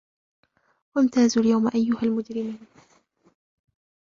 [0.95, 2.59] وَامْتَازُوا الْيَوْمَ أَيُّهَا الْمُجْرِمُونَ